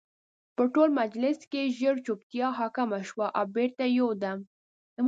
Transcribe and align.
په 0.55 0.63
ټول 0.73 0.89
مجلس 1.01 1.37
کې 1.51 1.73
ژر 1.77 1.95
جوپتیا 2.05 2.47
حاکمه 2.59 2.99
شوه 3.09 3.27
او 3.37 3.45
بېرته 3.55 3.83
یو 3.99 4.07
دم 4.21 4.39